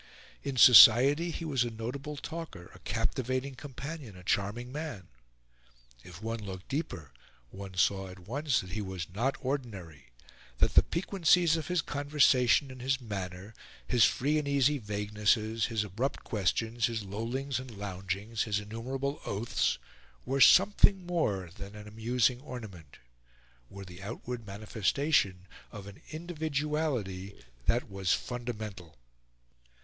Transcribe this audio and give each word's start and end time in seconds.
In 0.41 0.57
society 0.57 1.29
he 1.29 1.45
was 1.45 1.63
a 1.63 1.69
notable 1.69 2.17
talker, 2.17 2.71
a 2.73 2.79
captivating 2.79 3.53
companion, 3.53 4.17
a 4.17 4.23
charming 4.23 4.71
man. 4.71 5.09
If 6.03 6.23
one 6.23 6.39
looked 6.43 6.69
deeper, 6.69 7.11
one 7.51 7.75
saw 7.75 8.07
at 8.07 8.17
once 8.27 8.61
that 8.61 8.71
he 8.71 8.81
was 8.81 9.05
not 9.13 9.35
ordinary, 9.41 10.07
that 10.57 10.73
the 10.73 10.81
piquancies 10.81 11.55
of 11.55 11.67
his 11.67 11.83
conversation 11.83 12.71
and 12.71 12.81
his 12.81 12.99
manner 12.99 13.53
his 13.85 14.03
free 14.03 14.39
and 14.39 14.47
easy 14.47 14.79
vaguenesses, 14.79 15.67
his 15.67 15.83
abrupt 15.83 16.23
questions, 16.23 16.87
his 16.87 17.03
lollings 17.03 17.59
and 17.59 17.69
loungings, 17.69 18.41
his 18.45 18.59
innumerable 18.59 19.21
oaths 19.23 19.77
were 20.25 20.41
something 20.41 21.05
more 21.05 21.51
than 21.55 21.75
an 21.75 21.87
amusing 21.87 22.41
ornament, 22.41 22.97
were 23.69 23.85
the 23.85 24.01
outward 24.01 24.47
manifestation 24.47 25.45
of 25.71 25.85
an 25.85 26.01
individuality 26.09 27.39
that 27.67 27.87
was 27.87 28.13
fundamental. 28.15 28.97